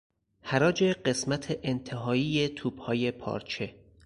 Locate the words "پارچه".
3.11-3.75